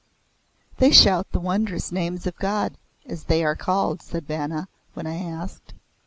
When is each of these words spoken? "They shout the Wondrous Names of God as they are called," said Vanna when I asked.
"They 0.77 0.89
shout 0.89 1.31
the 1.31 1.39
Wondrous 1.39 1.91
Names 1.91 2.25
of 2.25 2.35
God 2.37 2.75
as 3.05 3.25
they 3.25 3.45
are 3.45 3.55
called," 3.55 4.01
said 4.01 4.25
Vanna 4.25 4.67
when 4.95 5.05
I 5.05 5.17
asked. 5.17 5.75